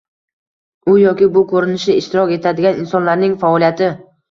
u 0.93 0.95
yoki 0.99 1.27
bu 1.35 1.43
ko‘rinishda 1.51 1.99
ishtirok 2.01 2.35
etadigan 2.39 2.83
insonlarning 2.83 3.39
faoliyati 3.47 3.95